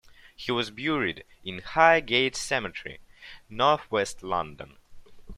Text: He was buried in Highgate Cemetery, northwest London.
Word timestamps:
He 0.35 0.51
was 0.51 0.71
buried 0.71 1.25
in 1.45 1.59
Highgate 1.59 2.35
Cemetery, 2.35 3.01
northwest 3.47 4.23
London. 4.23 4.77